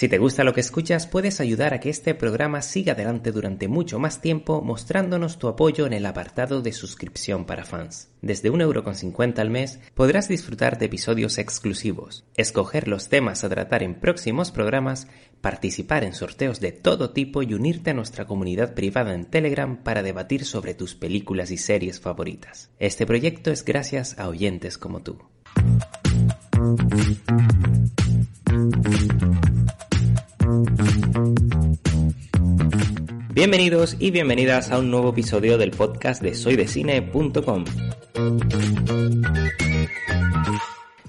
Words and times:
Si 0.00 0.08
te 0.08 0.16
gusta 0.16 0.44
lo 0.44 0.54
que 0.54 0.62
escuchas, 0.62 1.06
puedes 1.06 1.42
ayudar 1.42 1.74
a 1.74 1.80
que 1.80 1.90
este 1.90 2.14
programa 2.14 2.62
siga 2.62 2.94
adelante 2.94 3.32
durante 3.32 3.68
mucho 3.68 3.98
más 3.98 4.22
tiempo 4.22 4.62
mostrándonos 4.62 5.38
tu 5.38 5.46
apoyo 5.46 5.84
en 5.84 5.92
el 5.92 6.06
apartado 6.06 6.62
de 6.62 6.72
suscripción 6.72 7.44
para 7.44 7.66
fans. 7.66 8.08
Desde 8.22 8.50
1,50€ 8.50 9.38
al 9.38 9.50
mes 9.50 9.78
podrás 9.92 10.26
disfrutar 10.26 10.78
de 10.78 10.86
episodios 10.86 11.36
exclusivos, 11.36 12.24
escoger 12.34 12.88
los 12.88 13.10
temas 13.10 13.44
a 13.44 13.50
tratar 13.50 13.82
en 13.82 13.94
próximos 13.94 14.50
programas, 14.50 15.06
participar 15.42 16.02
en 16.04 16.14
sorteos 16.14 16.60
de 16.60 16.72
todo 16.72 17.10
tipo 17.10 17.42
y 17.42 17.52
unirte 17.52 17.90
a 17.90 17.94
nuestra 17.94 18.24
comunidad 18.24 18.72
privada 18.72 19.12
en 19.12 19.26
Telegram 19.26 19.76
para 19.82 20.02
debatir 20.02 20.46
sobre 20.46 20.72
tus 20.72 20.94
películas 20.94 21.50
y 21.50 21.58
series 21.58 22.00
favoritas. 22.00 22.70
Este 22.78 23.04
proyecto 23.04 23.50
es 23.50 23.66
gracias 23.66 24.18
a 24.18 24.28
oyentes 24.28 24.78
como 24.78 25.02
tú. 25.02 25.18
Bienvenidos 33.40 33.96
y 33.98 34.10
bienvenidas 34.10 34.70
a 34.70 34.78
un 34.78 34.90
nuevo 34.90 35.08
episodio 35.08 35.56
del 35.56 35.70
podcast 35.70 36.20
de 36.22 36.34
soydecine.com. 36.34 37.64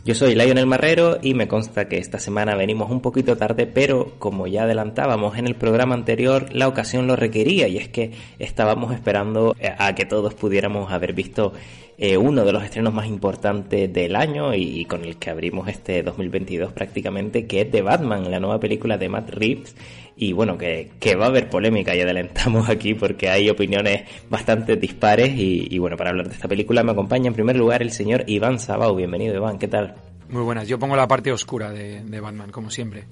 Yo 0.05 0.15
soy 0.15 0.33
Lionel 0.35 0.65
Marrero 0.65 1.19
y 1.21 1.33
me 1.33 1.49
consta 1.49 1.89
que 1.89 1.97
esta 1.97 2.19
semana 2.19 2.55
venimos 2.55 2.89
un 2.89 3.01
poquito 3.01 3.35
tarde, 3.35 3.67
pero 3.67 4.13
como 4.17 4.47
ya 4.47 4.63
adelantábamos 4.63 5.37
en 5.37 5.45
el 5.45 5.55
programa 5.55 5.93
anterior, 5.93 6.47
la 6.53 6.69
ocasión 6.69 7.05
lo 7.05 7.17
requería 7.17 7.67
y 7.67 7.75
es 7.75 7.89
que 7.89 8.13
estábamos 8.39 8.93
esperando 8.93 9.53
a 9.77 9.93
que 9.93 10.05
todos 10.05 10.33
pudiéramos 10.33 10.89
haber 10.93 11.11
visto 11.11 11.51
eh, 11.97 12.17
uno 12.17 12.43
de 12.43 12.51
los 12.51 12.63
estrenos 12.63 12.93
más 12.93 13.07
importantes 13.07 13.91
del 13.91 14.15
año 14.15 14.53
y, 14.53 14.85
con 14.85 15.05
el 15.05 15.17
que 15.17 15.29
abrimos 15.29 15.67
este 15.67 16.03
2022 16.03 16.71
prácticamente, 16.73 17.45
que 17.45 17.61
es 17.61 17.71
The 17.71 17.81
Batman, 17.81 18.29
la 18.31 18.39
nueva 18.39 18.59
película 18.59 18.97
de 18.97 19.09
Matt 19.09 19.29
Reeves. 19.29 19.75
Y 20.15 20.33
bueno, 20.33 20.57
que, 20.57 21.15
va 21.15 21.25
a 21.25 21.29
haber 21.29 21.49
polémica 21.49 21.95
y 21.95 22.01
adelantamos 22.01 22.69
aquí 22.69 22.93
porque 22.93 23.29
hay 23.29 23.49
opiniones 23.49 24.03
bastante 24.29 24.75
dispares. 24.75 25.31
Y, 25.35 25.77
bueno, 25.79 25.97
para 25.97 26.11
hablar 26.11 26.27
de 26.27 26.35
esta 26.35 26.47
película 26.47 26.83
me 26.83 26.91
acompaña 26.91 27.27
en 27.27 27.33
primer 27.33 27.55
lugar 27.55 27.81
el 27.81 27.91
señor 27.91 28.23
Iván 28.27 28.59
Sabau. 28.59 28.95
Bienvenido, 28.95 29.35
Iván, 29.35 29.57
¿qué 29.57 29.67
tal? 29.67 29.95
Muy 30.29 30.43
buenas, 30.43 30.67
yo 30.67 30.79
pongo 30.79 30.95
la 30.95 31.07
parte 31.07 31.31
oscura 31.31 31.71
de, 31.71 32.19
Batman, 32.21 32.51
como 32.51 32.71
siempre. 32.71 33.05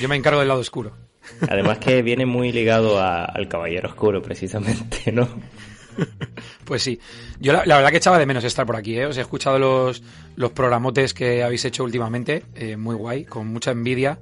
Yo, 0.00 0.08
me 0.08 0.16
encargo 0.16 0.38
del 0.38 0.48
lado 0.48 0.60
oscuro. 0.60 0.92
Además 1.48 1.78
que 1.78 2.02
viene 2.02 2.24
muy 2.24 2.52
ligado 2.52 3.00
al 3.00 3.48
Caballero 3.48 3.88
Oscuro, 3.88 4.22
precisamente, 4.22 5.10
¿no? 5.12 5.28
Pues 6.64 6.82
sí. 6.82 6.98
Yo 7.40 7.52
la, 7.52 7.64
verdad 7.64 7.90
que 7.90 7.96
echaba 7.96 8.18
de 8.18 8.26
menos 8.26 8.44
estar 8.44 8.64
por 8.64 8.76
aquí, 8.76 8.96
¿eh? 8.96 9.06
Os 9.06 9.16
he 9.16 9.20
escuchado 9.20 9.58
los, 9.58 10.02
los 10.36 10.52
programotes 10.52 11.12
que 11.12 11.42
habéis 11.42 11.64
hecho 11.64 11.84
últimamente, 11.84 12.44
eh, 12.54 12.76
muy 12.76 12.94
guay, 12.94 13.24
con 13.24 13.48
mucha 13.48 13.72
envidia 13.72 14.18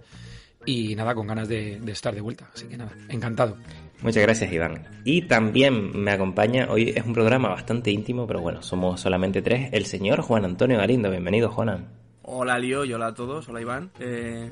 y 0.64 0.94
nada, 0.94 1.14
con 1.14 1.26
ganas 1.26 1.48
de, 1.48 1.80
estar 1.86 2.14
de 2.14 2.20
vuelta. 2.20 2.48
Así 2.54 2.66
que 2.66 2.76
nada, 2.76 2.92
encantado. 3.08 3.56
Muchas 4.02 4.22
gracias, 4.22 4.50
Iván. 4.52 4.86
Y 5.04 5.22
también 5.22 6.02
me 6.02 6.10
acompaña, 6.10 6.68
hoy 6.70 6.92
es 6.96 7.04
un 7.04 7.12
programa 7.12 7.50
bastante 7.50 7.90
íntimo, 7.90 8.26
pero 8.26 8.40
bueno, 8.40 8.62
somos 8.62 9.00
solamente 9.00 9.42
tres, 9.42 9.68
el 9.72 9.84
señor 9.84 10.22
Juan 10.22 10.44
Antonio 10.44 10.78
Galindo. 10.78 11.10
Bienvenido, 11.10 11.50
Juanan. 11.50 11.88
Hola, 12.22 12.58
Lío, 12.58 12.84
y 12.84 12.92
hola 12.92 13.08
a 13.08 13.14
todos. 13.14 13.48
Hola, 13.48 13.60
Iván. 13.60 13.90
Eh, 14.00 14.50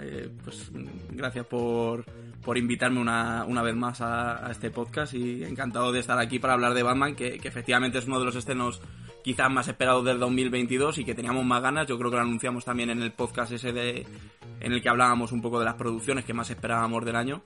eh, 0.00 0.28
pues 0.44 0.70
gracias 1.10 1.46
por, 1.46 2.04
por 2.42 2.58
invitarme 2.58 3.00
una, 3.00 3.44
una 3.44 3.62
vez 3.62 3.74
más 3.74 4.00
a, 4.00 4.50
este 4.50 4.70
podcast 4.70 5.14
y 5.14 5.44
encantado 5.44 5.92
de 5.92 6.00
estar 6.00 6.18
aquí 6.18 6.38
para 6.38 6.54
hablar 6.54 6.74
de 6.74 6.82
Batman, 6.82 7.14
que, 7.14 7.40
efectivamente 7.42 7.98
es 7.98 8.06
uno 8.06 8.18
de 8.18 8.24
los 8.24 8.36
estrenos 8.36 8.80
quizás 9.22 9.50
más 9.50 9.68
esperados 9.68 10.04
del 10.04 10.18
2022 10.18 10.98
y 10.98 11.04
que 11.04 11.14
teníamos 11.14 11.44
más 11.44 11.62
ganas. 11.62 11.86
Yo 11.86 11.98
creo 11.98 12.10
que 12.10 12.16
lo 12.16 12.22
anunciamos 12.22 12.64
también 12.64 12.90
en 12.90 13.02
el 13.02 13.12
podcast 13.12 13.52
ese 13.52 13.72
de, 13.72 14.06
en 14.60 14.72
el 14.72 14.82
que 14.82 14.88
hablábamos 14.88 15.32
un 15.32 15.42
poco 15.42 15.58
de 15.58 15.64
las 15.64 15.74
producciones 15.74 16.24
que 16.24 16.32
más 16.32 16.50
esperábamos 16.50 17.04
del 17.04 17.16
año. 17.16 17.42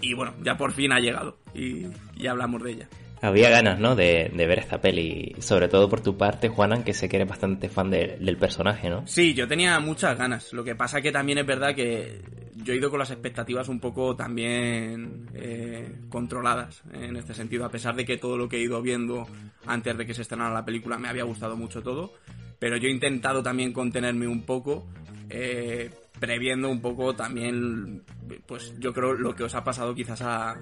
Y 0.00 0.14
bueno, 0.14 0.34
ya 0.42 0.56
por 0.56 0.72
fin 0.72 0.92
ha 0.92 1.00
llegado 1.00 1.38
y, 1.54 1.86
y 2.16 2.26
hablamos 2.26 2.62
de 2.62 2.72
ella. 2.72 2.88
Había 3.22 3.50
ganas, 3.50 3.78
¿no? 3.78 3.96
De, 3.96 4.30
ver 4.34 4.58
esta 4.58 4.80
peli, 4.80 5.34
sobre 5.38 5.68
todo 5.68 5.88
por 5.88 6.00
tu 6.00 6.16
parte, 6.16 6.48
Juanan, 6.48 6.84
que 6.84 6.92
sé 6.92 7.08
que 7.08 7.16
eres 7.16 7.28
bastante 7.28 7.68
fan 7.68 7.90
del 7.90 8.36
personaje, 8.36 8.90
¿no? 8.90 9.06
Sí, 9.06 9.34
yo 9.34 9.48
tenía 9.48 9.80
muchas 9.80 10.16
ganas. 10.18 10.52
Lo 10.52 10.62
que 10.64 10.74
pasa 10.74 11.00
que 11.00 11.12
también 11.12 11.38
es 11.38 11.46
verdad 11.46 11.74
que 11.74 12.20
yo 12.54 12.72
he 12.72 12.76
ido 12.76 12.90
con 12.90 12.98
las 12.98 13.10
expectativas 13.10 13.68
un 13.68 13.80
poco 13.80 14.16
también 14.16 15.28
eh, 15.34 15.96
controladas 16.08 16.82
en 16.92 17.16
este 17.16 17.34
sentido, 17.34 17.64
a 17.64 17.70
pesar 17.70 17.94
de 17.96 18.04
que 18.04 18.18
todo 18.18 18.36
lo 18.36 18.48
que 18.48 18.56
he 18.56 18.60
ido 18.60 18.82
viendo 18.82 19.26
antes 19.66 19.96
de 19.96 20.06
que 20.06 20.14
se 20.14 20.22
estrenara 20.22 20.52
la 20.52 20.64
película 20.64 20.98
me 20.98 21.08
había 21.08 21.24
gustado 21.24 21.56
mucho 21.56 21.82
todo, 21.82 22.12
pero 22.58 22.76
yo 22.76 22.88
he 22.88 22.90
intentado 22.90 23.42
también 23.42 23.72
contenerme 23.72 24.26
un 24.26 24.42
poco. 24.42 24.86
Eh, 25.28 25.90
previendo 26.18 26.68
un 26.70 26.80
poco 26.80 27.14
también, 27.14 28.02
pues 28.46 28.74
yo 28.78 28.92
creo 28.92 29.14
lo 29.14 29.34
que 29.34 29.44
os 29.44 29.54
ha 29.54 29.64
pasado 29.64 29.94
quizás 29.94 30.22
a, 30.22 30.56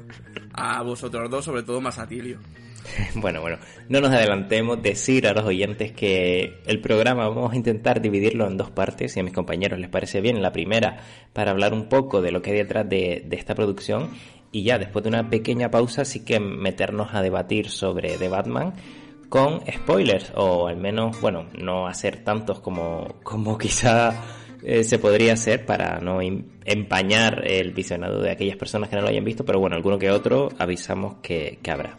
a 0.53 0.83
vosotros 0.83 1.31
dos, 1.31 1.45
sobre 1.45 1.63
todo 1.63 1.81
más 1.81 1.99
a 1.99 2.07
Tilio. 2.07 2.39
Bueno, 3.15 3.41
bueno, 3.41 3.59
no 3.89 4.01
nos 4.01 4.11
adelantemos, 4.11 4.83
decir 4.83 5.27
a 5.27 5.33
los 5.33 5.45
oyentes 5.45 5.93
que 5.93 6.61
el 6.67 6.81
programa 6.81 7.29
vamos 7.29 7.53
a 7.53 7.57
intentar 7.57 8.01
dividirlo 8.01 8.47
en 8.47 8.59
dos 8.59 8.71
partes, 8.71 9.13
si 9.13 9.21
a 9.21 9.23
mis 9.23 9.33
compañeros 9.33 9.79
les 9.79 9.89
parece 9.89 10.21
bien. 10.21 10.43
La 10.43 10.53
primera, 10.53 10.99
para 11.33 11.53
hablar 11.53 11.73
un 11.73 11.89
poco 11.89 12.21
de 12.21 12.31
lo 12.31 12.43
que 12.43 12.51
hay 12.51 12.59
detrás 12.59 12.89
de, 12.89 13.25
de 13.27 13.37
esta 13.37 13.55
producción, 13.55 14.11
y 14.53 14.63
ya 14.63 14.79
después 14.79 15.03
de 15.03 15.09
una 15.09 15.31
pequeña 15.31 15.71
pausa, 15.71 16.05
sí 16.05 16.25
que 16.25 16.39
meternos 16.39 17.15
a 17.15 17.23
debatir 17.23 17.71
sobre 17.71 18.19
The 18.19 18.29
Batman 18.29 18.75
con 19.29 19.63
spoilers, 19.67 20.33
o 20.37 20.69
al 20.69 20.77
menos, 20.77 21.21
bueno, 21.21 21.47
no 21.59 21.89
hacer 21.89 22.23
tantos 22.23 22.61
como, 22.61 23.17
como 23.25 23.59
quizá 23.59 24.15
eh, 24.67 24.83
se 24.83 24.99
podría 24.99 25.35
hacer 25.35 25.67
para 25.67 26.01
no 26.01 26.21
empañar 26.65 27.47
el 27.47 27.73
visionado 27.73 28.23
de 28.23 28.31
aquellas 28.31 28.57
personas 28.57 28.89
que 28.89 28.97
no 28.97 29.03
lo 29.03 29.09
hayan 29.09 29.23
visto, 29.23 29.45
pero 29.45 29.61
bueno, 29.61 29.77
alguno 29.77 29.99
que 29.99 30.11
otro 30.11 30.49
avisamos 30.59 31.17
que, 31.23 31.59
habrá. 31.69 31.97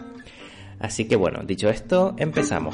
Así 0.79 1.07
que 1.07 1.15
bueno, 1.15 1.41
dicho 1.45 1.69
esto, 1.69 2.15
empezamos. 2.17 2.73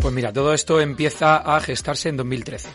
Pues 0.00 0.14
mira, 0.14 0.32
todo 0.32 0.52
esto 0.52 0.80
empieza 0.80 1.36
a 1.36 1.60
gestarse 1.60 2.08
en 2.08 2.16
2013. 2.16 2.68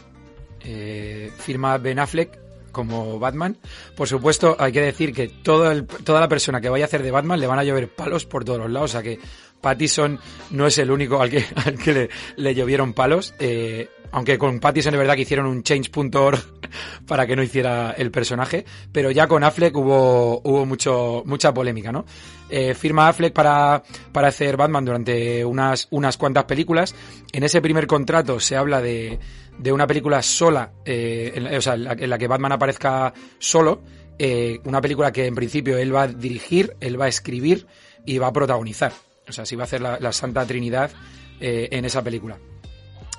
Eh, 0.62 1.30
firma 1.38 1.78
Ben 1.78 2.00
Affleck 2.00 2.40
como 2.72 3.20
Batman. 3.20 3.58
Por 3.96 4.08
supuesto, 4.08 4.56
hay 4.58 4.72
que 4.72 4.82
decir 4.82 5.14
que 5.14 5.28
toda 5.28 5.76
la 5.76 6.30
persona 6.30 6.62
que 6.62 6.70
vaya 6.70 6.86
a 6.86 6.88
hacer 6.88 7.04
de 7.04 7.12
Batman 7.12 7.40
le 7.40 7.48
van 7.48 7.60
a 7.60 7.64
llover 7.64 7.90
palos 7.90 8.26
por 8.26 8.46
todos 8.46 8.60
los 8.60 8.72
lados, 8.72 8.92
o 8.92 8.94
sea 8.94 9.04
que 9.04 9.20
Pattison 9.62 10.20
no 10.52 10.68
es 10.68 10.78
el 10.78 10.92
único 10.92 11.22
al 11.22 11.30
que, 11.30 11.46
al 11.66 11.78
que 11.78 12.10
le, 12.38 12.56
llovieron 12.56 12.94
palos. 12.94 13.34
Eh, 13.40 13.90
aunque 14.12 14.38
con 14.38 14.60
Pattison 14.60 14.94
es 14.94 15.00
verdad 15.00 15.16
que 15.16 15.22
hicieron 15.22 15.46
un 15.46 15.62
change.org 15.64 16.40
para 17.08 17.28
que 17.28 17.36
no 17.36 17.44
hiciera 17.44 17.92
el 17.92 18.12
personaje, 18.12 18.66
pero 18.92 19.12
ya 19.12 19.28
con 19.28 19.44
Affleck 19.44 19.76
hubo, 19.78 20.42
hubo 20.44 20.66
mucho, 20.66 21.24
mucha 21.26 21.54
polémica, 21.54 21.92
¿no? 21.92 22.06
Eh, 22.50 22.74
firma 22.74 23.08
Affleck 23.08 23.34
para, 23.34 23.84
para 24.12 24.30
hacer 24.30 24.58
Batman 24.58 24.84
durante 24.84 25.46
unas, 25.46 25.88
unas 25.92 26.18
cuantas 26.18 26.46
películas. 26.46 26.96
En 27.32 27.44
ese 27.44 27.62
primer 27.62 27.86
contrato 27.86 28.40
se 28.40 28.56
habla 28.56 28.82
de, 28.82 29.20
de 29.60 29.72
una 29.72 29.86
película 29.86 30.22
sola, 30.22 30.72
eh, 30.86 31.34
en, 31.36 31.48
o 31.48 31.62
sea, 31.62 31.74
en 31.74 32.10
la, 32.10 32.18
que 32.18 32.28
Batman 32.28 32.54
aparezca 32.54 33.14
solo, 33.38 33.84
eh, 34.18 34.60
una 34.64 34.82
película 34.82 35.12
que 35.12 35.26
en 35.26 35.36
principio 35.36 35.78
él 35.78 35.94
va 35.94 36.04
a 36.04 36.08
dirigir, 36.08 36.76
él 36.80 37.00
va 37.00 37.06
a 37.06 37.10
escribir 37.10 37.68
y 38.06 38.18
va 38.18 38.28
a 38.28 38.34
protagonizar. 38.34 38.94
O 39.30 39.32
sea, 39.32 39.46
sí 39.46 39.56
va 39.56 39.64
a 39.64 39.66
hacer 39.66 39.82
la, 39.82 40.12
Santa 40.12 40.46
Trinidad 40.46 40.92
eh, 41.40 41.70
en 41.72 41.86
esa 41.86 42.04
película. 42.04 42.38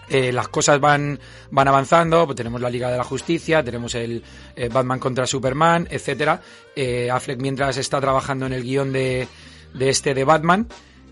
Eh, 0.08 0.32
las 0.32 0.48
cosas 0.48 0.80
van, 0.80 1.20
van 1.52 1.68
avanzando, 1.68 2.26
pues 2.26 2.36
tenemos 2.36 2.60
la 2.60 2.68
Liga 2.68 2.90
de 2.90 2.96
la 2.96 3.04
Justicia, 3.04 3.62
tenemos 3.62 3.94
el 3.94 4.24
eh, 4.56 4.68
Batman 4.68 4.98
contra 4.98 5.24
Superman, 5.24 5.86
etcétera. 5.88 6.42
Affleck 7.12 7.40
mientras 7.40 7.76
está 7.76 8.00
trabajando 8.00 8.46
en 8.46 8.52
el 8.52 8.64
guion 8.64 8.92
de, 8.92 9.28
de 9.72 9.88
este 9.88 10.12
de 10.12 10.24
Batman, 10.24 10.66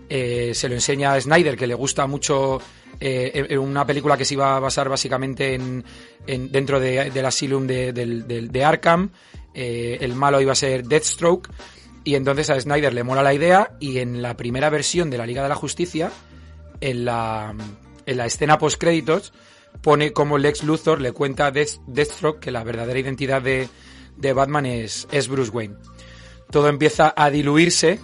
se 0.09 0.67
lo 0.67 0.75
enseña 0.75 1.13
a 1.13 1.21
Snyder, 1.21 1.55
que 1.55 1.67
le 1.67 1.75
gusta 1.75 2.07
mucho 2.07 2.59
en 2.99 3.59
una 3.59 3.85
película 3.85 4.17
que 4.17 4.25
se 4.25 4.33
iba 4.33 4.57
a 4.57 4.59
basar 4.59 4.89
básicamente 4.89 5.53
en, 5.53 5.85
dentro 6.25 6.79
de, 6.79 7.11
del 7.11 7.25
asylum 7.25 7.67
de, 7.67 7.93
de 7.93 8.65
Arkham. 8.65 9.11
El 9.53 10.15
malo 10.15 10.41
iba 10.41 10.51
a 10.51 10.55
ser 10.55 10.83
Deathstroke. 10.83 11.49
Y 12.03 12.15
entonces 12.15 12.49
a 12.49 12.59
Snyder 12.59 12.93
le 12.93 13.03
mola 13.03 13.23
la 13.23 13.33
idea 13.33 13.75
y 13.79 13.99
en 13.99 14.21
la 14.21 14.37
primera 14.37 14.69
versión 14.69 15.09
de 15.09 15.17
la 15.17 15.25
Liga 15.25 15.43
de 15.43 15.49
la 15.49 15.55
Justicia, 15.55 16.11
en 16.81 17.05
la, 17.05 17.53
en 18.05 18.17
la 18.17 18.25
escena 18.25 18.57
post 18.57 18.79
créditos, 18.79 19.33
pone 19.81 20.13
como 20.13 20.37
Lex 20.37 20.63
Luthor 20.63 21.01
le 21.01 21.11
cuenta 21.11 21.47
a 21.47 21.51
Deathstroke 21.51 22.39
que 22.39 22.51
la 22.51 22.63
verdadera 22.63 22.99
identidad 22.99 23.41
de, 23.41 23.67
de 24.17 24.33
Batman 24.33 24.65
es, 24.65 25.07
es 25.11 25.27
Bruce 25.27 25.51
Wayne. 25.51 25.75
Todo 26.51 26.67
empieza 26.67 27.13
a 27.15 27.29
diluirse 27.29 27.99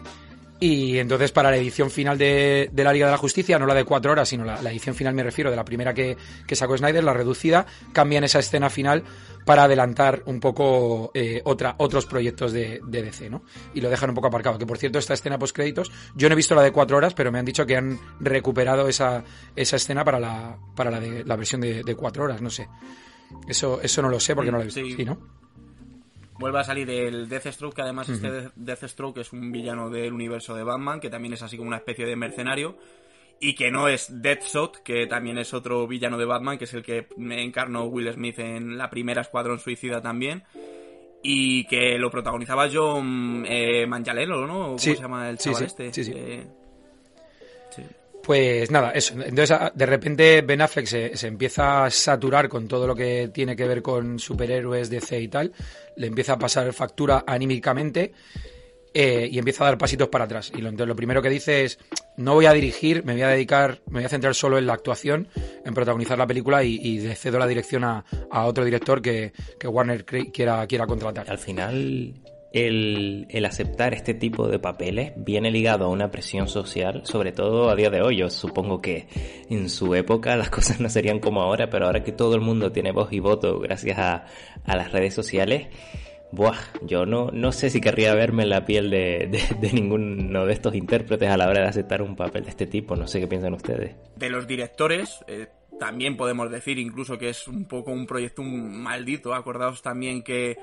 y 0.59 0.99
entonces 0.99 1.31
para 1.31 1.51
la 1.51 1.57
edición 1.57 1.91
final 1.91 2.17
de, 2.17 2.69
la 2.73 2.93
Liga 2.93 3.07
de 3.07 3.11
la 3.11 3.17
Justicia, 3.17 3.59
no 3.59 3.65
la 3.65 3.73
de 3.73 3.83
cuatro 3.83 4.13
horas, 4.13 4.29
sino 4.29 4.45
la, 4.45 4.59
edición 4.71 4.95
final 4.95 5.13
me 5.13 5.23
refiero, 5.23 5.49
de 5.49 5.55
la 5.55 5.65
primera 5.65 5.93
que, 5.93 6.17
sacó 6.53 6.77
Snyder, 6.77 7.03
la 7.03 7.13
reducida, 7.13 7.65
cambian 7.91 8.23
esa 8.23 8.39
escena 8.39 8.69
final 8.69 9.03
para 9.45 9.63
adelantar 9.63 10.23
un 10.25 10.39
poco 10.39 11.11
eh, 11.13 11.41
otra, 11.43 11.75
otros 11.77 12.05
proyectos 12.05 12.53
de, 12.53 12.79
DC, 12.87 13.29
¿no? 13.29 13.43
Y 13.73 13.81
lo 13.81 13.89
dejan 13.89 14.09
un 14.09 14.15
poco 14.15 14.27
aparcado. 14.27 14.57
Que 14.57 14.65
por 14.65 14.77
cierto, 14.77 14.97
esta 14.97 15.13
escena 15.13 15.37
post 15.37 15.55
créditos, 15.55 15.91
yo 16.15 16.29
no 16.29 16.33
he 16.33 16.35
visto 16.37 16.55
la 16.55 16.63
de 16.63 16.71
cuatro 16.71 16.97
horas, 16.97 17.13
pero 17.13 17.31
me 17.31 17.39
han 17.39 17.45
dicho 17.45 17.65
que 17.65 17.75
han 17.75 17.99
recuperado 18.19 18.87
esa, 18.87 19.23
esa 19.55 19.75
escena 19.75 20.03
para 20.03 20.19
la, 20.19 20.57
para 20.75 20.89
la, 20.89 20.99
de, 20.99 21.25
la 21.25 21.35
versión 21.35 21.61
de, 21.61 21.83
de 21.83 21.95
cuatro 21.95 22.23
horas, 22.23 22.41
no 22.41 22.49
sé. 22.49 22.67
Eso, 23.47 23.81
eso 23.81 24.01
no 24.01 24.09
lo 24.09 24.19
sé 24.19 24.35
porque 24.35 24.51
no 24.51 24.57
la 24.57 24.63
he 24.63 24.67
visto. 24.67 24.81
Sí, 24.81 25.05
¿no? 25.05 25.44
Vuelve 26.37 26.59
a 26.59 26.63
salir 26.63 26.89
el 26.89 27.29
Deathstroke, 27.29 27.75
que 27.75 27.81
además 27.81 28.09
este 28.09 28.49
Deathstroke 28.55 29.19
es 29.19 29.31
un 29.31 29.51
villano 29.51 29.89
del 29.89 30.11
universo 30.13 30.53
de 30.53 30.63
Batman, 30.63 30.99
que 30.99 31.09
también 31.09 31.33
es 31.33 31.41
así 31.41 31.57
como 31.57 31.67
una 31.67 31.77
especie 31.77 32.05
de 32.05 32.15
mercenario. 32.15 32.77
Y 33.39 33.53
que 33.55 33.69
no 33.69 33.87
es 33.89 34.21
Deathshot, 34.21 34.81
que 34.81 35.07
también 35.07 35.37
es 35.37 35.53
otro 35.53 35.87
villano 35.87 36.17
de 36.17 36.25
Batman, 36.25 36.57
que 36.57 36.65
es 36.65 36.73
el 36.73 36.83
que 36.83 37.07
encarnó 37.17 37.85
Will 37.85 38.11
Smith 38.13 38.39
en 38.39 38.77
la 38.77 38.89
primera 38.89 39.21
Escuadrón 39.21 39.59
Suicida 39.59 40.01
también. 40.01 40.43
Y 41.21 41.65
que 41.65 41.97
lo 41.97 42.11
protagonizaba 42.11 42.69
John 42.71 43.45
eh, 43.47 43.85
¿no? 43.87 44.47
¿Cómo 44.47 44.77
se 44.77 44.95
llama 44.95 45.29
el 45.29 45.37
chaval 45.37 45.63
este? 45.63 45.91
Sí, 45.93 46.03
sí. 46.03 46.13
Eh, 46.15 46.47
pues 48.25 48.71
nada, 48.71 48.89
eso. 48.89 49.13
Entonces, 49.21 49.55
de 49.75 49.85
repente 49.85 50.41
Ben 50.41 50.59
Affleck 50.59 50.87
se, 50.87 51.27
empieza 51.27 51.85
a 51.85 51.91
saturar 51.91 52.49
con 52.49 52.67
todo 52.67 52.87
lo 52.87 52.95
que 52.95 53.29
tiene 53.31 53.55
que 53.55 53.67
ver 53.67 53.83
con 53.83 54.17
superhéroes, 54.17 54.89
DC 54.89 55.21
y 55.21 55.27
tal. 55.27 55.53
Le 55.95 56.07
empieza 56.07 56.33
a 56.33 56.39
pasar 56.39 56.73
factura 56.73 57.23
anímicamente 57.27 58.13
eh, 58.95 59.29
y 59.31 59.37
empieza 59.37 59.63
a 59.63 59.67
dar 59.67 59.77
pasitos 59.77 60.07
para 60.07 60.25
atrás. 60.25 60.51
Y 60.55 60.61
lo, 60.61 60.95
primero 60.95 61.21
que 61.21 61.29
dice 61.29 61.65
es, 61.65 61.77
no 62.17 62.33
voy 62.33 62.47
a 62.47 62.53
dirigir, 62.53 63.05
me 63.05 63.13
voy 63.13 63.21
a 63.21 63.27
dedicar, 63.27 63.81
me 63.85 63.99
voy 63.99 64.05
a 64.05 64.09
centrar 64.09 64.33
solo 64.33 64.57
en 64.57 64.65
la 64.65 64.73
actuación, 64.73 65.27
en 65.63 65.73
protagonizar 65.75 66.17
la 66.17 66.25
película 66.25 66.63
y, 66.63 66.79
y 66.81 67.15
cedo 67.15 67.37
la 67.37 67.45
dirección 67.45 67.83
a, 67.83 68.05
a 68.31 68.45
otro 68.45 68.65
director 68.65 69.03
que, 69.03 69.33
que 69.59 69.67
Warner 69.67 70.03
quiera, 70.03 70.65
quiera 70.65 70.87
contratar. 70.87 71.29
Al 71.29 71.37
final 71.37 72.15
el, 72.51 73.27
el, 73.29 73.45
aceptar 73.45 73.93
este 73.93 74.13
tipo 74.13 74.47
de 74.47 74.59
papeles 74.59 75.13
viene 75.17 75.51
ligado 75.51 75.85
a 75.85 75.89
una 75.89 76.11
presión 76.11 76.47
social, 76.47 77.01
sobre 77.03 77.31
todo 77.31 77.69
a 77.69 77.75
día 77.75 77.89
de 77.89 78.01
hoy. 78.01 78.17
Yo 78.17 78.29
supongo 78.29 78.81
que 78.81 79.07
en 79.49 79.69
su 79.69 79.93
época 79.95 80.35
las 80.35 80.49
cosas 80.51 80.79
no 80.79 80.89
serían 80.89 81.19
como 81.19 81.41
ahora, 81.41 81.69
pero 81.69 81.85
ahora 81.85 82.03
que 82.03 82.11
todo 82.11 82.35
el 82.35 82.41
mundo 82.41 82.71
tiene 82.71 82.91
voz 82.91 83.11
y 83.11 83.19
voto 83.19 83.59
gracias 83.59 83.97
a, 83.99 84.25
a 84.63 84.75
las 84.75 84.91
redes 84.91 85.13
sociales, 85.13 85.67
buah, 86.31 86.57
yo 86.81 87.05
no, 87.05 87.29
no 87.31 87.51
sé 87.51 87.69
si 87.69 87.81
querría 87.81 88.13
verme 88.13 88.43
en 88.43 88.49
la 88.49 88.65
piel 88.65 88.89
de, 88.89 89.29
de, 89.59 89.73
ninguno 89.73 90.45
de 90.45 90.53
estos 90.53 90.75
intérpretes 90.75 91.29
a 91.29 91.37
la 91.37 91.47
hora 91.47 91.61
de 91.61 91.67
aceptar 91.67 92.01
un 92.01 92.15
papel 92.15 92.43
de 92.43 92.49
este 92.49 92.67
tipo. 92.67 92.95
No 92.95 93.07
sé 93.07 93.19
qué 93.19 93.27
piensan 93.27 93.53
ustedes. 93.53 93.95
De 94.15 94.29
los 94.29 94.47
directores, 94.47 95.23
eh, 95.27 95.47
también 95.79 96.17
podemos 96.17 96.51
decir 96.51 96.77
incluso 96.77 97.17
que 97.17 97.29
es 97.29 97.47
un 97.47 97.65
poco 97.65 97.91
un 97.91 98.05
proyecto 98.05 98.43
maldito. 98.43 99.33
Acordaos 99.33 99.81
también 99.81 100.23
que 100.23 100.57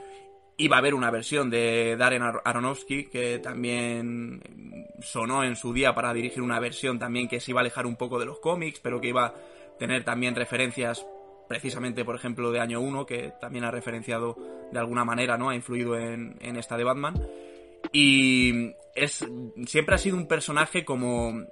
iba 0.63 0.77
a 0.77 0.79
haber 0.79 0.95
una 0.95 1.11
versión 1.11 1.51
de 1.51 1.97
Darren 1.97 2.23
Aronofsky 2.23 3.07
que 3.07 3.41
también 3.41 4.41
sonó 5.01 5.43
en 5.43 5.57
su 5.57 5.73
día 5.73 5.95
para 5.95 6.15
dirigir 6.15 6.41
una 6.41 6.61
versión 6.61 6.99
también 6.99 7.29
que 7.29 7.41
se 7.41 7.51
iba 7.51 7.61
a 7.61 7.63
alejar 7.63 7.85
un 7.85 7.97
poco 7.97 8.19
de 8.19 8.27
los 8.27 8.39
cómics, 8.39 8.79
pero 8.81 9.01
que 9.01 9.09
iba 9.09 9.27
a 9.27 9.35
tener 9.79 10.05
también 10.05 10.37
referencias 10.37 11.05
precisamente, 11.49 12.05
por 12.05 12.15
ejemplo, 12.15 12.53
de 12.53 12.61
Año 12.61 12.81
1, 12.81 13.05
que 13.05 13.33
también 13.41 13.65
ha 13.65 13.71
referenciado 13.71 14.37
de 14.71 14.79
alguna 14.79 15.05
manera, 15.05 15.37
¿no? 15.37 15.51
Ha 15.51 15.55
influido 15.57 15.99
en, 15.99 16.37
en 16.41 16.57
esta 16.57 16.77
de 16.77 16.85
Batman. 16.85 17.21
Y 17.93 18.73
es 18.95 19.27
siempre 19.67 19.97
ha 19.97 19.99
sido 19.99 20.17
un 20.17 20.29
personaje 20.29 20.85
como 20.85 21.47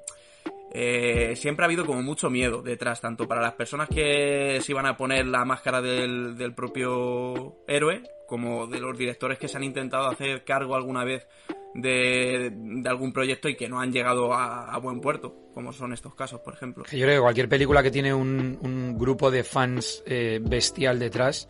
eh, 0.72 1.34
siempre 1.36 1.64
ha 1.64 1.66
habido 1.66 1.84
como 1.84 2.02
mucho 2.02 2.30
miedo 2.30 2.62
detrás, 2.62 3.00
tanto 3.00 3.26
para 3.26 3.42
las 3.42 3.54
personas 3.54 3.88
que 3.88 4.60
se 4.60 4.72
iban 4.72 4.86
a 4.86 4.96
poner 4.96 5.26
la 5.26 5.44
máscara 5.44 5.80
del, 5.80 6.36
del 6.36 6.54
propio 6.54 7.56
héroe, 7.66 8.02
como 8.26 8.66
de 8.66 8.78
los 8.78 8.96
directores 8.96 9.38
que 9.38 9.48
se 9.48 9.56
han 9.56 9.64
intentado 9.64 10.06
hacer 10.08 10.44
cargo 10.44 10.76
alguna 10.76 11.04
vez 11.04 11.26
de, 11.74 12.52
algún 12.86 13.12
proyecto 13.12 13.48
y 13.48 13.56
que 13.56 13.68
no 13.68 13.80
han 13.80 13.92
llegado 13.92 14.32
a, 14.32 14.76
buen 14.78 15.00
puerto, 15.00 15.34
como 15.54 15.72
son 15.72 15.92
estos 15.92 16.14
casos, 16.14 16.40
por 16.40 16.54
ejemplo. 16.54 16.84
Yo 16.90 17.04
creo 17.04 17.16
que 17.16 17.22
cualquier 17.22 17.48
película 17.48 17.82
que 17.82 17.90
tiene 17.90 18.14
un, 18.14 18.58
un 18.62 18.98
grupo 18.98 19.30
de 19.30 19.44
fans 19.44 20.02
eh, 20.06 20.40
bestial 20.42 20.98
detrás, 20.98 21.48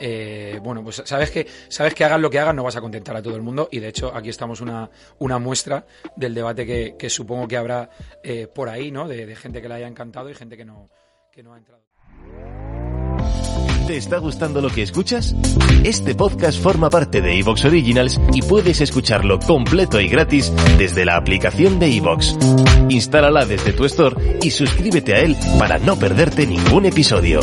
eh, 0.00 0.58
bueno, 0.62 0.82
pues 0.82 1.02
sabes 1.04 1.30
que, 1.30 1.46
sabes 1.68 1.94
que 1.94 2.04
hagan 2.04 2.22
lo 2.22 2.30
que 2.30 2.38
hagan, 2.38 2.56
no 2.56 2.64
vas 2.64 2.76
a 2.76 2.80
contentar 2.80 3.16
a 3.16 3.22
todo 3.22 3.36
el 3.36 3.42
mundo. 3.42 3.68
Y 3.70 3.80
de 3.80 3.88
hecho, 3.88 4.12
aquí 4.14 4.30
estamos 4.30 4.60
una, 4.60 4.90
una 5.18 5.38
muestra 5.38 5.86
del 6.16 6.34
debate 6.34 6.96
que, 6.96 7.10
supongo 7.10 7.46
que 7.46 7.56
habrá 7.56 7.90
eh, 8.22 8.46
por 8.46 8.68
ahí, 8.68 8.90
¿no? 8.90 9.06
De, 9.06 9.26
de, 9.26 9.36
gente 9.36 9.60
que 9.60 9.68
le 9.68 9.74
haya 9.74 9.88
encantado 9.88 10.30
y 10.30 10.34
gente 10.34 10.56
que 10.56 10.64
no, 10.64 10.88
que 11.30 11.42
no 11.42 11.54
ha 11.54 11.58
entrado. 11.58 11.82
¿Te 13.86 13.96
está 13.96 14.18
gustando 14.18 14.60
lo 14.60 14.70
que 14.70 14.82
escuchas? 14.82 15.34
Este 15.82 16.14
podcast 16.14 16.62
forma 16.62 16.88
parte 16.90 17.20
de 17.20 17.36
Evox 17.40 17.64
Originals 17.64 18.20
y 18.32 18.40
puedes 18.42 18.80
escucharlo 18.80 19.40
completo 19.40 20.00
y 20.00 20.08
gratis 20.08 20.52
desde 20.78 21.04
la 21.04 21.16
aplicación 21.16 21.80
de 21.80 21.96
Evox. 21.96 22.36
Instálala 22.88 23.44
desde 23.44 23.72
tu 23.72 23.84
store 23.86 24.38
y 24.42 24.52
suscríbete 24.52 25.14
a 25.14 25.20
él 25.22 25.36
para 25.58 25.78
no 25.78 25.96
perderte 25.96 26.46
ningún 26.46 26.86
episodio. 26.86 27.40